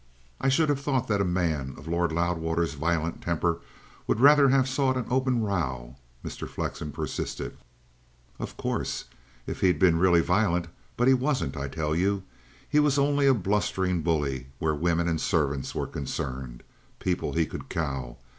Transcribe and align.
"I 0.39 0.49
should 0.49 0.69
have 0.69 0.79
thought 0.81 1.07
that 1.09 1.21
a 1.21 1.23
man 1.23 1.75
of 1.77 1.87
Lord 1.87 2.11
Loudwater's 2.11 2.73
violent 2.73 3.21
temper 3.21 3.61
would 4.07 4.19
rather 4.19 4.49
have 4.49 4.67
sought 4.67 4.97
an 4.97 5.05
open 5.11 5.43
row," 5.43 5.95
Mr. 6.25 6.49
Flexen 6.49 6.91
persisted. 6.91 7.55
"Of 8.39 8.57
course 8.57 9.05
if 9.45 9.61
he'd 9.61 9.77
been 9.77 9.99
really 9.99 10.21
violent. 10.21 10.69
But 10.97 11.07
he 11.07 11.13
wasn't, 11.13 11.55
I 11.55 11.67
tell 11.67 11.95
you. 11.95 12.23
He 12.67 12.79
was 12.79 12.97
only 12.97 13.27
a 13.27 13.35
blustering 13.35 14.01
bully 14.01 14.47
where 14.57 14.73
women 14.73 15.07
and 15.07 15.21
servants 15.21 15.75
were 15.75 15.85
concerned 15.85 16.63
people 16.97 17.33
he 17.33 17.45
could 17.45 17.69
cow. 17.69 18.17